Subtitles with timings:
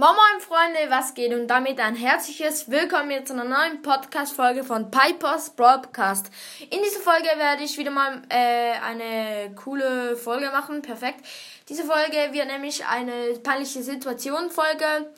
[0.00, 1.30] Moin Moin Freunde, was geht?
[1.34, 6.30] Und damit ein herzliches Willkommen zu einer neuen Podcast-Folge von Pipers Broadcast.
[6.70, 10.80] In dieser Folge werde ich wieder mal äh, eine coole Folge machen.
[10.80, 11.26] Perfekt.
[11.68, 15.12] Diese Folge wird nämlich eine peinliche Situation-Folge.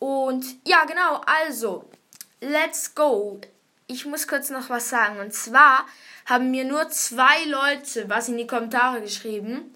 [0.00, 1.88] Und ja, genau, also,
[2.42, 3.40] let's go.
[3.86, 5.18] Ich muss kurz noch was sagen.
[5.18, 5.86] Und zwar
[6.26, 9.72] haben mir nur zwei Leute was in die Kommentare geschrieben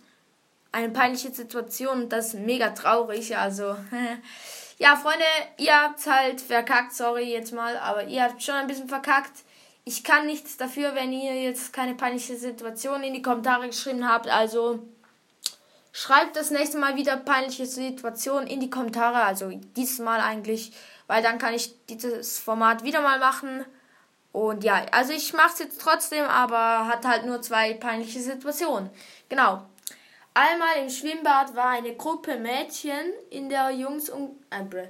[0.72, 3.36] eine peinliche Situation und das ist mega traurig.
[3.36, 3.76] Also,
[4.78, 5.24] ja, Freunde,
[5.58, 9.44] ihr habt halt verkackt, sorry jetzt mal, aber ihr habt schon ein bisschen verkackt.
[9.84, 14.28] Ich kann nichts dafür, wenn ihr jetzt keine peinliche Situation in die Kommentare geschrieben habt.
[14.28, 14.80] Also,
[15.92, 19.22] schreibt das nächste Mal wieder peinliche Situation in die Kommentare.
[19.22, 20.72] Also, dieses Mal eigentlich,
[21.06, 23.64] weil dann kann ich dieses Format wieder mal machen.
[24.32, 28.90] Und ja, also ich mache es jetzt trotzdem, aber hat halt nur zwei peinliche Situationen.
[29.28, 29.62] Genau.
[30.32, 34.86] Einmal im Schwimmbad war eine Gruppe Mädchen in der Jungs um äh,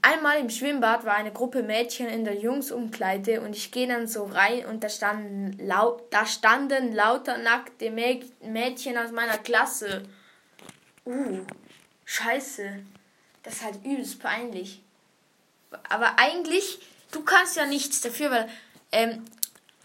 [0.00, 4.24] Einmal im Schwimmbad war eine Gruppe Mädchen in der Jungsumkleide und ich gehe dann so
[4.24, 10.04] rein und da standen, lau da standen lauter nackte Mä Mädchen aus meiner Klasse.
[11.04, 11.40] Uh,
[12.04, 12.78] scheiße.
[13.42, 14.82] Das ist halt übelst peinlich.
[15.88, 18.48] Aber eigentlich, du kannst ja nichts dafür, weil
[18.92, 19.24] ähm,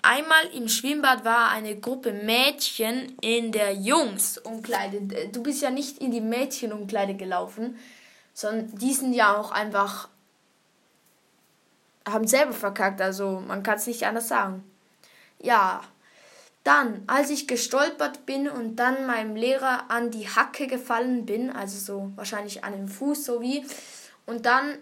[0.05, 5.29] Einmal im Schwimmbad war eine Gruppe Mädchen in der Jungsumkleide.
[5.31, 7.79] Du bist ja nicht in die Mädchenumkleide gelaufen,
[8.33, 10.09] sondern die sind ja auch einfach
[12.05, 14.69] haben selber verkackt, also man kann es nicht anders sagen.
[15.39, 15.81] Ja,
[16.65, 21.77] dann, als ich gestolpert bin und dann meinem Lehrer an die Hacke gefallen bin, also
[21.77, 23.65] so wahrscheinlich an den Fuß so wie,
[24.25, 24.77] und dann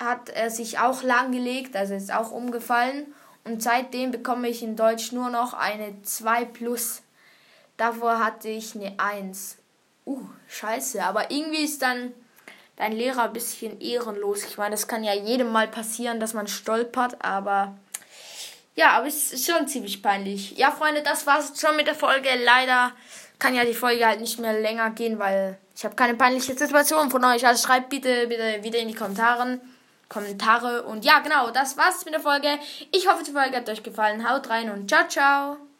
[0.00, 3.12] hat er sich auch langgelegt, also ist auch umgefallen
[3.44, 7.02] und seitdem bekomme ich in Deutsch nur noch eine 2 plus.
[7.76, 9.56] Davor hatte ich eine 1.
[10.06, 11.02] Uh, scheiße.
[11.02, 12.12] Aber irgendwie ist dann
[12.76, 14.44] dein Lehrer ein bisschen ehrenlos.
[14.44, 17.76] Ich meine, das kann ja jedem mal passieren, dass man stolpert, aber
[18.74, 20.56] ja, aber es ist schon ziemlich peinlich.
[20.56, 22.28] Ja, Freunde, das war's schon mit der Folge.
[22.42, 22.92] Leider
[23.38, 27.10] kann ja die Folge halt nicht mehr länger gehen, weil ich habe keine peinliche Situation
[27.10, 27.46] von euch.
[27.46, 29.60] Also schreibt bitte, bitte wieder in die Kommentare.
[30.12, 30.82] Kommentare.
[30.82, 32.58] Und ja, genau, das war's mit der Folge.
[32.92, 34.28] Ich hoffe, die Folge hat euch gefallen.
[34.28, 35.71] Haut rein und ciao, ciao.